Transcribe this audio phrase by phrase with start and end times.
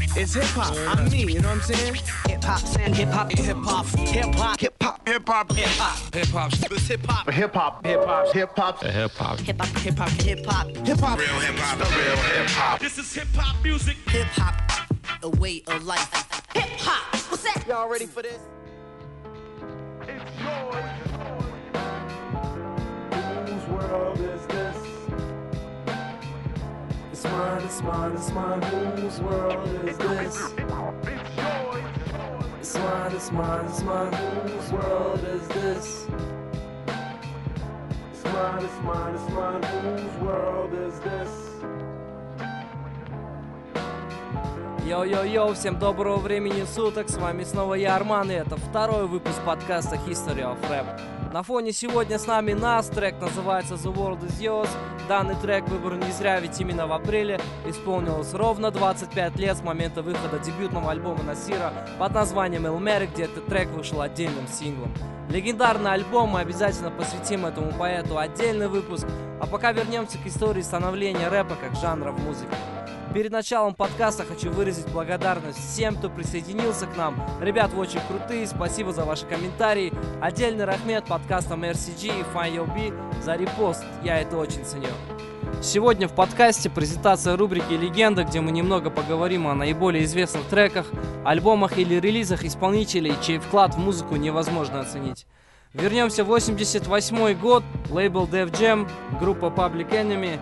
[0.00, 0.74] is is hip hop.
[0.88, 1.94] I'm me, you know what I'm saying?
[2.28, 5.52] Hip hop, and hip hop, hip hop, hip hop, hip hop, Hip hop.
[5.52, 6.52] hip hop, Hip hop.
[6.52, 7.30] It's hip hop.
[7.30, 7.84] Hip hop.
[7.84, 8.32] Hip hop.
[8.32, 8.82] Hip hop.
[8.82, 9.40] Hip hop.
[9.40, 11.18] hip hop, hip hop, hip hop, Hip hop.
[11.18, 11.78] Real hip hop.
[11.78, 12.80] The real hip hop.
[12.80, 13.96] This is hip hop music.
[14.08, 14.54] hip hop,
[15.22, 16.10] a way of life.
[16.54, 17.64] Hip hop, what's that?
[17.66, 18.38] Y'all ready for this?
[23.46, 24.51] Whose world is
[27.24, 28.62] mine, it's mine.
[28.96, 30.52] Whose world is this?
[32.74, 34.12] Mine, it's mine.
[34.12, 36.06] Whose world is this?
[38.32, 39.62] Mine, it's mine.
[39.62, 41.30] Whose world is this?
[44.84, 49.96] Йоу-йоу-йоу, всем доброго времени суток, с вами снова я, Арман, и это второй выпуск подкаста
[49.96, 51.00] History of Rap.
[51.32, 54.68] На фоне сегодня с нами Nas, трек называется The World Is Yours.
[55.08, 60.02] Данный трек выбран не зря, ведь именно в апреле исполнилось ровно 25 лет с момента
[60.02, 64.92] выхода дебютного альбома Насира под названием Elmeric, где этот трек вышел отдельным синглом.
[65.30, 69.06] Легендарный альбом, мы обязательно посвятим этому поэту отдельный выпуск,
[69.40, 72.54] а пока вернемся к истории становления рэпа как жанра в музыке.
[73.14, 77.22] Перед началом подкаста хочу выразить благодарность всем, кто присоединился к нам.
[77.42, 79.92] Ребят, вы очень крутые, спасибо за ваши комментарии.
[80.22, 84.88] Отдельный рахмет подкастам RCG и Find Your B за репост, я это очень ценю.
[85.60, 90.86] Сегодня в подкасте презентация рубрики «Легенда», где мы немного поговорим о наиболее известных треках,
[91.22, 95.26] альбомах или релизах исполнителей, чей вклад в музыку невозможно оценить.
[95.74, 98.88] Вернемся в 88 год, лейбл Def Jam,
[99.20, 100.38] группа Public Enemy.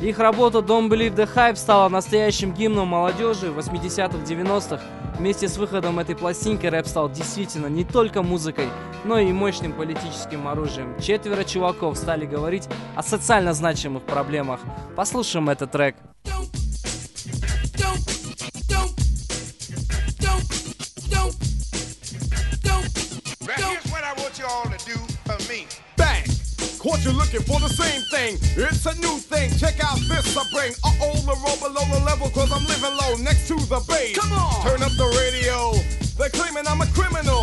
[0.00, 4.82] Их работа Don't Believe the Hype стала настоящим гимном молодежи 80-х, 90-х.
[5.18, 8.68] Вместе с выходом этой пластинки рэп стал действительно не только музыкой,
[9.04, 10.94] но и мощным политическим оружием.
[11.00, 14.60] Четверо чуваков стали говорить о социально значимых проблемах.
[14.94, 15.96] Послушаем этот трек.
[16.26, 16.65] Right
[26.86, 28.38] Caught you looking for the same thing.
[28.54, 29.50] It's a new thing.
[29.58, 30.70] Check out this I bring.
[30.86, 34.14] Uh oh, the roll below the level, cause I'm living low next to the base.
[34.14, 34.62] Come on.
[34.62, 35.74] Turn up the radio.
[36.14, 37.42] They're claiming I'm a criminal.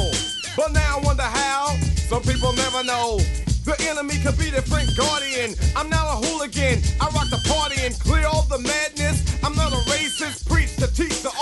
[0.55, 1.75] But now I wonder how.
[2.07, 3.19] Some people never know.
[3.67, 5.59] The enemy could be different guardian.
[5.75, 6.79] I'm not a hooligan.
[7.03, 9.27] I rock the party and clear all the madness.
[9.43, 10.47] I'm not a racist.
[10.47, 11.32] Preach to teach the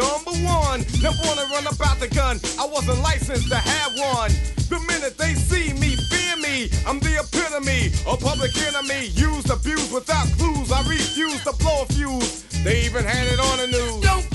[0.00, 2.40] Number one, never wanna run about the gun.
[2.58, 4.32] I wasn't licensed to have one.
[4.72, 6.70] The minute they see me, fear me.
[6.86, 9.08] I'm the epitome, a public enemy.
[9.12, 10.72] Used, abused without clues.
[10.72, 12.44] I refuse to blow a fuse.
[12.64, 14.00] They even had it on the news.
[14.00, 14.29] Don't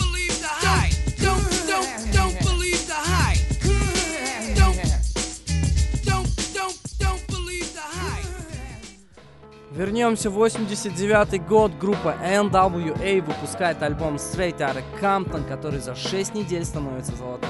[9.75, 11.73] Вернемся в 89 год.
[11.77, 17.49] Группа NWA выпускает альбом Straight Outta Compton, который за 6 недель становится золотым.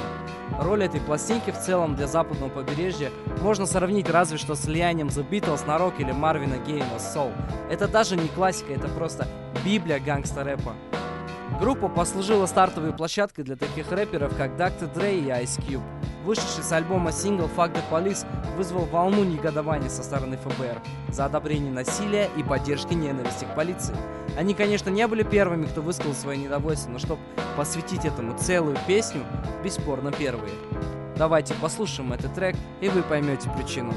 [0.59, 5.27] Роль этой пластинки в целом для западного побережья можно сравнить разве что с влиянием The
[5.27, 7.31] Beatles на рок или Марвина Гея на соул.
[7.69, 9.27] Это даже не классика, это просто
[9.63, 10.73] библия гангста-рэпа.
[11.59, 14.93] Группа послужила стартовой площадкой для таких рэперов, как Dr.
[14.93, 15.83] Dre и Ice Cube.
[16.25, 18.25] Вышедший с альбома сингл Fuck the Police
[18.57, 23.95] вызвал волну негодования со стороны ФБР за одобрение насилия и поддержки ненависти к полиции.
[24.37, 27.21] Они, конечно, не были первыми, кто высказал свое недовольство, но чтобы
[27.55, 29.23] посвятить этому целую песню,
[29.63, 30.51] бесспорно первые.
[31.15, 33.93] Давайте послушаем этот трек, и вы поймете причину.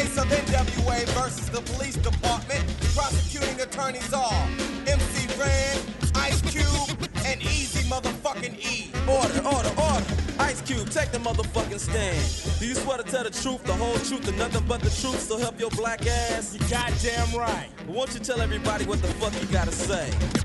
[0.00, 4.46] Case of NWA versus the police department, prosecuting attorneys are
[4.86, 5.76] MC Ren,
[6.14, 8.90] Ice Cube, and Easy motherfucking E.
[9.06, 10.06] Order, order, order.
[10.38, 12.58] Ice Cube, take the motherfucking stand.
[12.58, 15.20] Do you swear to tell the truth, the whole truth, and nothing but the truth,
[15.20, 16.54] so help your black ass?
[16.54, 17.68] You goddamn right.
[17.86, 20.39] Won't you tell everybody what the fuck you gotta say?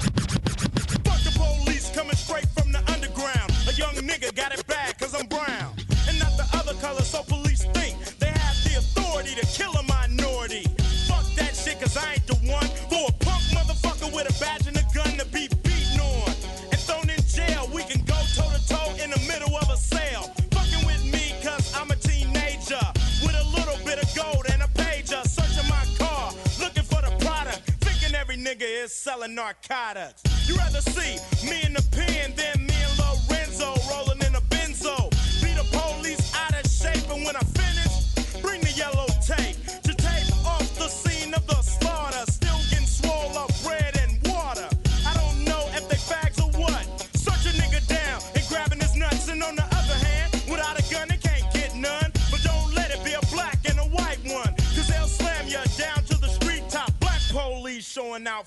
[28.55, 30.21] Nigga is selling narcotics.
[30.47, 31.17] You rather see
[31.49, 32.97] me in the pen than me and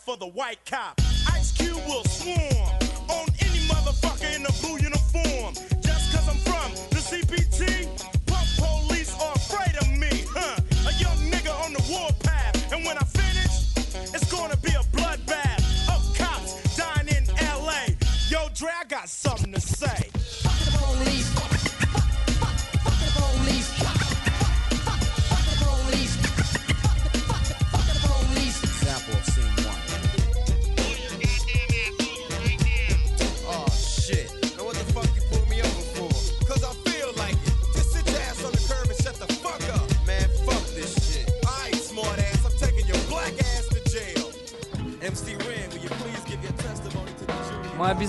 [0.08, 0.98] for the white cop.
[1.34, 2.72] Ice Cube will swarm
[3.10, 5.77] on any motherfucker in a blue uniform.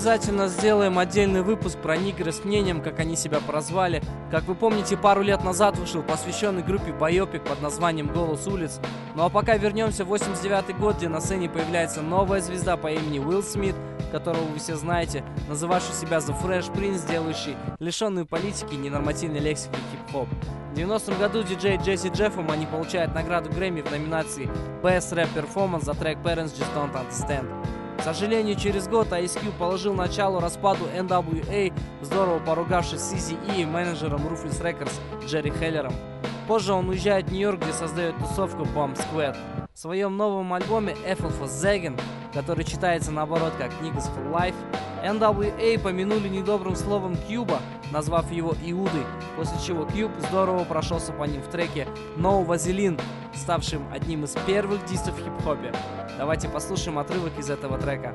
[0.00, 4.02] Обязательно сделаем отдельный выпуск про нигры с мнением, как они себя прозвали.
[4.30, 8.80] Как вы помните, пару лет назад вышел посвященный группе Байопик под названием «Голос улиц».
[9.14, 13.18] Ну а пока вернемся в 89 год, где на сцене появляется новая звезда по имени
[13.18, 13.76] Уилл Смит,
[14.10, 19.76] которого вы все знаете, называвший себя The Fresh Prince, делающий лишенную политики и ненормативной лексики
[19.92, 20.28] хип-хоп.
[20.72, 24.48] В 90-м году диджей Джесси Джеффом они получают награду Грэмми в номинации
[24.82, 27.79] Best Rap Performance за трек Parents Just Don't Understand.
[28.00, 31.70] К сожалению, через год Ice положил начало распаду NWA,
[32.00, 34.94] здорово поругавшись с E и менеджером Ruthless Records
[35.26, 35.92] Джерри Хеллером.
[36.48, 39.36] Позже он уезжает в Нью-Йорк, где создает тусовку Bomb Squad.
[39.74, 42.00] В своем новом альбоме for Zagan,
[42.32, 44.54] который читается наоборот как Niggas for Life,
[45.04, 47.60] NWA помянули недобрым словом Кьюба,
[47.92, 49.04] назвав его Иудой,
[49.36, 51.86] после чего Кьюб здорово прошелся по ним в треке
[52.16, 53.00] No Vaseline,
[53.34, 55.72] ставшим одним из первых дистов в хип-хопе.
[56.18, 58.12] Давайте послушаем отрывок из этого трека.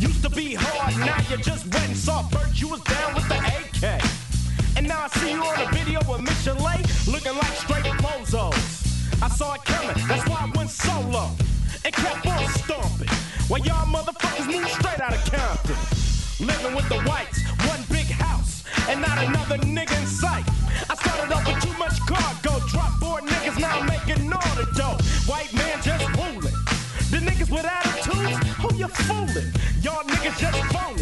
[0.00, 2.32] Used to be hard, now you just went soft.
[2.32, 4.27] First you was down with the AK.
[4.78, 6.78] And now I see you on a video with Lay,
[7.10, 8.54] looking like straight bozos.
[9.20, 11.30] I saw it coming, that's why I went solo.
[11.84, 13.08] And kept on stomping.
[13.48, 16.46] While y'all motherfuckers moved straight out of Compton.
[16.46, 20.46] Living with the whites, one big house, and not another nigga in sight.
[20.88, 24.96] I started off with too much cargo, drop board niggas now making all the dough.
[25.26, 26.54] White man just ruling.
[27.10, 29.50] The niggas with attitudes, who you fooling?
[29.82, 30.97] Y'all niggas just phony.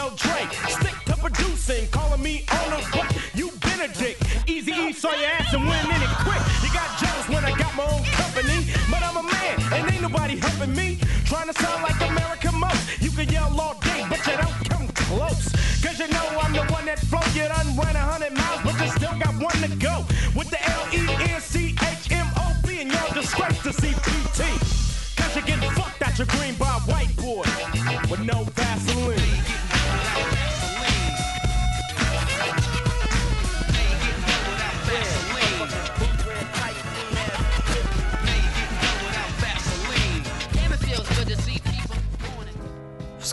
[0.00, 4.16] Yo, Dre, stick to producing, calling me owner, but you been a dick.
[4.46, 6.42] Easy E saw your ass and went in it quick.
[6.64, 8.58] You got jealous when I got my own company,
[8.90, 10.98] but I'm a man and ain't nobody helping me.
[11.26, 12.84] Trying to sound like America most.
[13.04, 15.44] You can yell all day, but you don't come close.
[15.84, 16.54] Cause you know I'm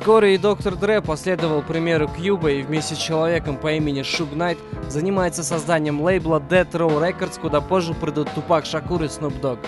[0.07, 4.57] Вскоре и Доктор Дре последовал примеру Кьюба и вместе с человеком по имени Шуг Найт
[4.87, 9.59] занимается созданием лейбла Death Row Records, куда позже придут Тупак Шакур и Снуп Дог.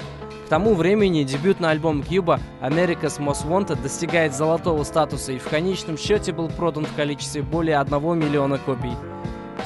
[0.46, 5.98] К тому времени дебютный альбом Кьюба America's Most Wanted достигает золотого статуса и в конечном
[5.98, 8.96] счете был продан в количестве более 1 миллиона копий.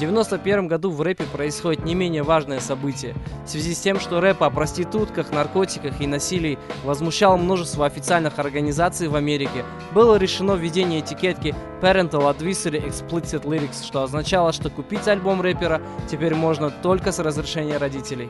[0.03, 3.15] В 91 году в рэпе происходит не менее важное событие.
[3.45, 9.07] В связи с тем, что рэп о проститутках, наркотиках и насилии возмущал множество официальных организаций
[9.07, 15.41] в Америке, было решено введение этикетки Parental Advisory Explicit Lyrics, что означало, что купить альбом
[15.41, 15.81] рэпера
[16.11, 18.27] теперь можно только с разрешения родителей.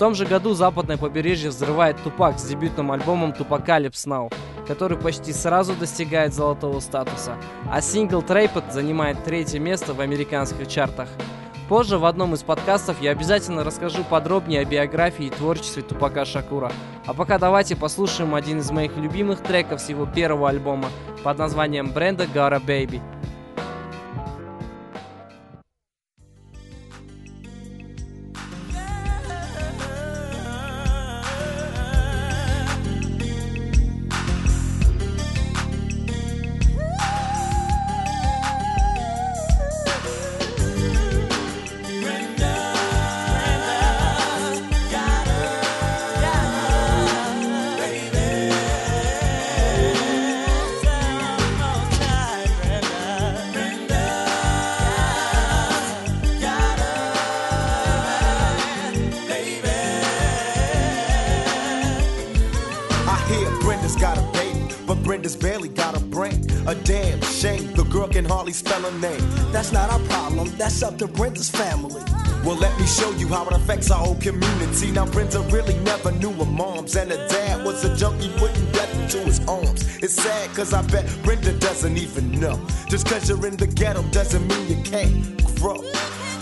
[0.00, 4.32] Том же году западное побережье взрывает Тупак с дебютным альбомом Тупакалипс Now,
[4.66, 7.36] который почти сразу достигает золотого статуса,
[7.70, 11.10] а сингл Трейпет занимает третье место в американских чартах.
[11.68, 16.72] Позже в одном из подкастов я обязательно расскажу подробнее о биографии и творчестве Тупака Шакура.
[17.04, 20.88] А пока давайте послушаем один из моих любимых треков с его первого альбома
[21.22, 23.02] под названием Бренда Гара Baby.
[63.30, 66.44] Here, Brenda's got a baby, but Brenda's barely got a brain.
[66.66, 69.20] A damn shame, the girl can hardly spell her name.
[69.52, 72.02] That's not our problem, that's up to Brenda's family.
[72.44, 74.90] Well, let me show you how it affects our whole community.
[74.90, 78.92] Now, Brenda really never knew her moms, and her dad was a junkie putting death
[79.00, 79.98] into his arms.
[80.02, 82.60] It's sad, cause I bet Brenda doesn't even know.
[82.88, 85.14] Just cause you're in the ghetto doesn't mean you can't
[85.60, 85.76] grow.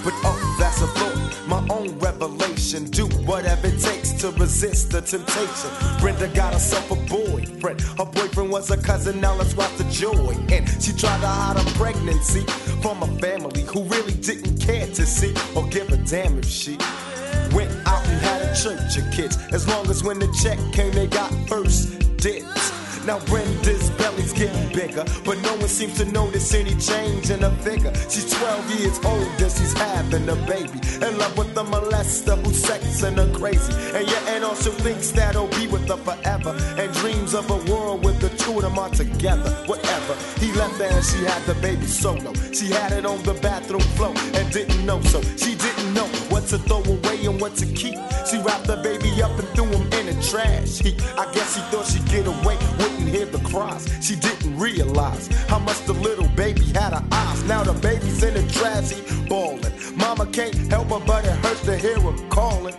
[0.04, 1.48] But oh, that's a thought.
[1.48, 1.77] My own
[2.20, 2.84] revelation.
[2.90, 5.70] Do whatever it takes to resist the temptation.
[6.00, 7.80] Brenda got herself a boyfriend.
[7.80, 10.34] Her boyfriend was a cousin, now let's watch the joy.
[10.50, 12.42] And she tried to hide her pregnancy
[12.82, 16.76] from a family who really didn't care to see or give a damn if she
[17.52, 19.38] went out and had a church of kids.
[19.52, 22.72] As long as when the check came, they got first dibs.
[23.06, 23.87] Now Brenda's
[24.32, 27.92] getting bigger, but no one seems to notice any change in her figure.
[28.08, 30.80] She's 12 years older, she's having a baby.
[31.04, 33.72] In love with the molester who's sexing her crazy.
[33.96, 36.56] And yeah, and also thinks that he'll be with her forever.
[36.78, 39.50] And dreams of a world with the two them are together.
[39.66, 40.14] Whatever.
[40.40, 42.32] He left her and she had the baby solo.
[42.52, 45.20] She had it on the bathroom floor and didn't know so.
[45.36, 47.98] She didn't know what to throw away and what to keep.
[48.28, 50.96] She wrapped the baby up and threw him in the trash heap.
[51.18, 53.84] I guess she thought she'd get away, wouldn't hear the cries.
[54.00, 57.44] She didn't realize how much the little baby had her eyes.
[57.44, 59.72] Now the baby's in the trash heap, bawling.
[59.96, 62.76] Mama can't help her, but it hurts to hear her calling.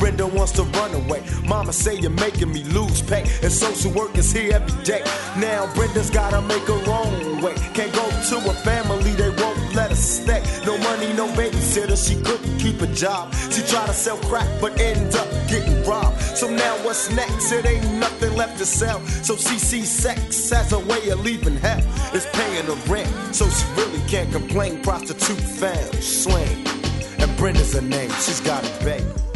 [0.00, 1.22] Brenda wants to run away.
[1.46, 3.20] Mama say you're making me lose pay.
[3.42, 5.02] And social work is here every day.
[5.36, 7.54] Now Brenda's gotta make her own way.
[7.74, 10.42] Can't go to a family, they won't let her stay.
[10.64, 13.34] No money, no babysitter, she couldn't keep a job.
[13.52, 16.18] She tried to sell crack, but ended up getting robbed.
[16.22, 17.52] So now what's next?
[17.52, 19.00] It ain't nothing left to sell.
[19.22, 21.82] So CC sex as a way of leaving hell.
[22.14, 24.82] It's paying the rent, so she really can't complain.
[24.82, 26.66] Prostitute found, slang.
[27.18, 29.29] And Brenda's her name, she's got a baby.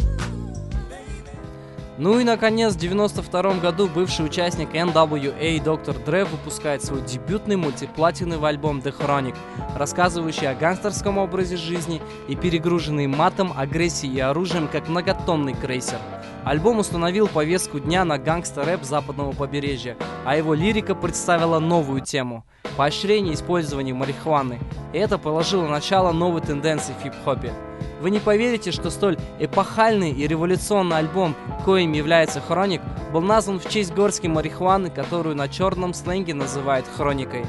[1.97, 8.49] Ну и, наконец, в 92 году бывший участник NWA Доктор Dre выпускает свой дебютный мультиплатиновый
[8.49, 9.35] альбом The Chronic,
[9.77, 15.99] рассказывающий о гангстерском образе жизни и перегруженный матом, агрессией и оружием, как многотонный крейсер.
[16.45, 22.45] Альбом установил повестку дня на гангстер-рэп западного побережья, а его лирика представила новую тему–
[22.77, 24.59] поощрение использования марихуаны.
[24.93, 27.51] И это положило начало новой тенденции в хип-хопе.
[27.99, 31.33] Вы не поверите, что столь эпохальный и революционный альбом,
[31.65, 37.43] коим является Хроник, был назван в честь горской марихуаны, которую на черном сленге называют хроникой.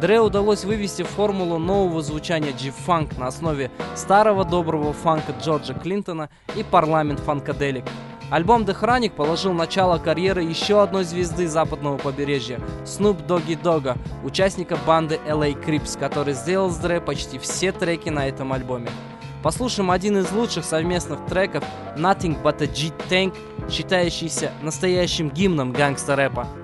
[0.00, 6.64] Дре удалось вывести формулу нового звучания G-фанк на основе старого доброго фанка Джорджа Клинтона и
[6.64, 7.84] парламент фанкаделик.
[8.30, 15.20] Альбом The положил начало карьеры еще одной звезды западного побережья– Snoop Doggy Dogga, участника банды
[15.26, 18.88] LA Crips, который сделал с Дре почти все треки на этом альбоме.
[19.42, 21.64] Послушаем один из лучших совместных треков
[21.96, 23.36] Nothing But a G-Tank,
[23.70, 26.63] считающийся настоящим гимном гангста-рэпа.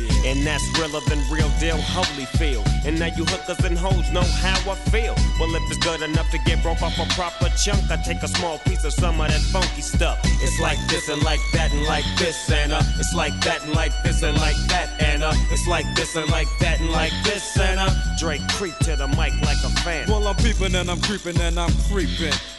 [0.25, 2.63] And that's realer than real deal, holy feel.
[2.85, 5.15] And now you hookers and hoes know how I feel.
[5.39, 8.27] Well, if it's good enough to get broke off a proper chunk, I take a
[8.27, 10.19] small piece of some of that funky stuff.
[10.41, 13.93] It's like this and like that and like this uh, it's like that and like
[14.03, 14.91] this and like that
[15.23, 19.07] uh, it's like this and like that and like this uh, Drake creep to the
[19.07, 20.07] mic like a fan.
[20.07, 22.33] Well, I'm peeping and I'm creeping and I'm creeping.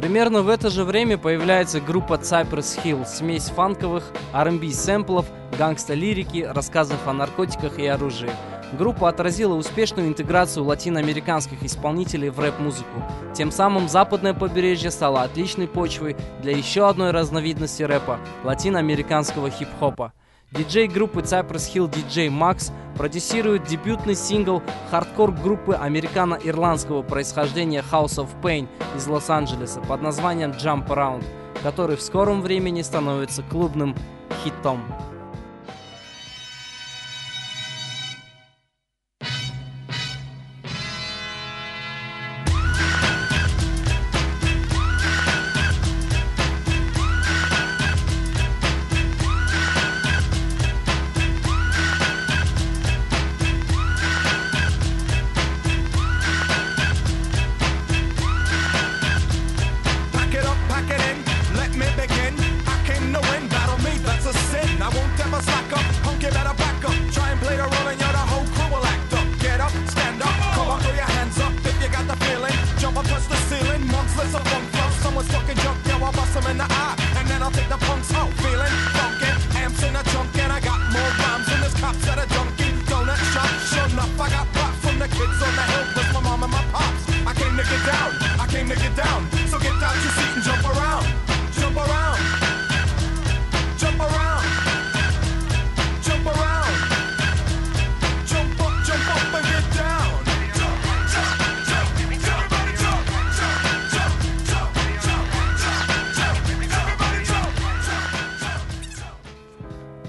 [0.00, 5.26] Примерно в это же время появляется группа Cypress Hill, смесь фанковых, R&B сэмплов,
[5.58, 8.30] гангста-лирики, рассказов о наркотиках и оружии.
[8.72, 13.02] Группа отразила успешную интеграцию латиноамериканских исполнителей в рэп-музыку.
[13.34, 20.14] Тем самым западное побережье стало отличной почвой для еще одной разновидности рэпа– латиноамериканского хип-хопа.
[20.52, 28.28] Диджей группы Cypress Hill DJ Muggs продюсирует дебютный сингл хардкор группы американо-ирландского происхождения House of
[28.42, 28.66] Pain
[28.96, 31.24] из Лос-Анджелеса под названием Jump Around,
[31.62, 33.94] который в скором времени становится клубным
[34.42, 34.82] хитом.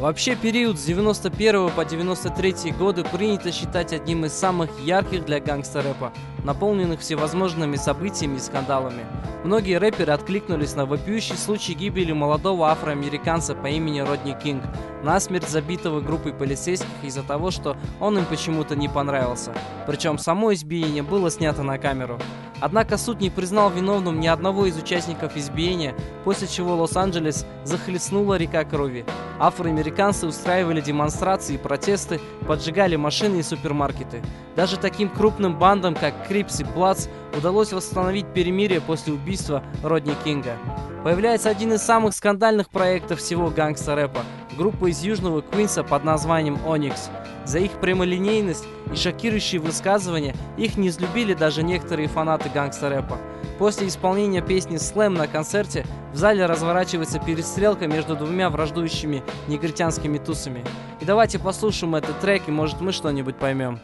[0.01, 6.11] Вообще период с 91 по 93 годы принято считать одним из самых ярких для гангстер-рэпа,
[6.43, 9.05] наполненных всевозможными событиями и скандалами.
[9.43, 14.63] Многие рэперы откликнулись на вопиющий случай гибели молодого афроамериканца по имени Родни Кинг,
[15.03, 19.53] насмерть забитого группой полицейских из-за того, что он им почему-то не понравился.
[19.87, 22.19] Причем само избиение было снято на камеру.
[22.61, 28.63] Однако суд не признал виновным ни одного из участников избиения, после чего Лос-Анджелес захлестнула река
[28.63, 29.03] крови.
[29.39, 34.21] Афроамериканцы устраивали демонстрации и протесты, поджигали машины и супермаркеты.
[34.55, 40.55] Даже таким крупным бандам, как Crips и Bloods, удалось восстановить перемирие после убийства Родни Кинга.
[41.03, 44.19] Появляется один из самых скандальных проектов всего гангста-рэпа–
[44.57, 47.09] группа из южного Квинса под названием Onyx.
[47.45, 53.17] За их прямолинейность и шокирующие высказывания их невзлюбили даже некоторые фанаты гангста-рэпа.
[53.57, 60.63] После исполнения песни «Слэм» на концерте в зале разворачивается перестрелка между двумя враждующими негритянскими тусами.
[60.99, 63.79] И давайте послушаем этот трек, и может мы что-нибудь поймем.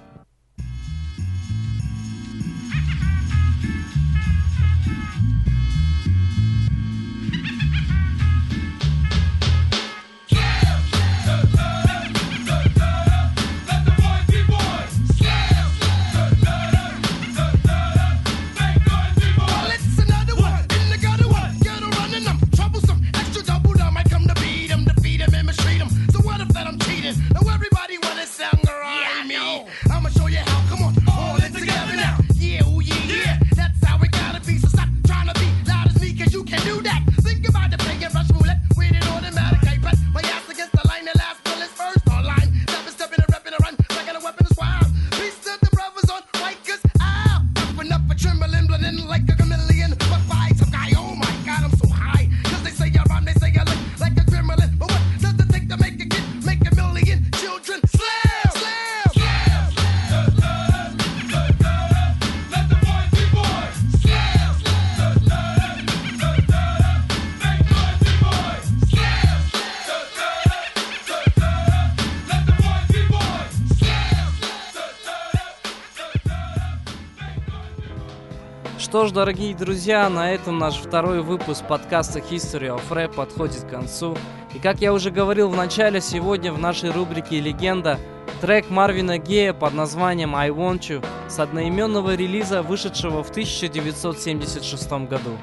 [78.97, 83.69] Что ж, дорогие друзья, на этом наш второй выпуск подкаста History of Rap подходит к
[83.69, 84.17] концу.
[84.55, 87.99] И как я уже говорил в начале, сегодня в нашей рубрике «Легенда»
[88.41, 95.37] трек Марвина Гея под названием «I Want You» с одноименного релиза, вышедшего в 1976 году.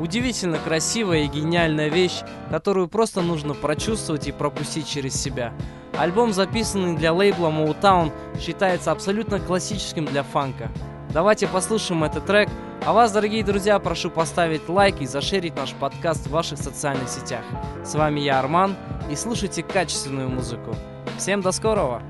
[0.00, 5.52] Удивительно красивая и гениальная вещь, которую просто нужно прочувствовать и пропустить через себя.
[5.96, 10.68] Альбом, записанный для лейбла Motown, считается абсолютно классическим для фанка.
[11.12, 12.50] Давайте послушаем этот трек,
[12.84, 17.44] а вас, дорогие друзья, прошу поставить лайк и зашерить наш подкаст в ваших социальных сетях.
[17.82, 18.76] С вами я, Арман,
[19.10, 20.76] и слушайте качественную музыку.
[21.16, 22.02] Всем до скорого!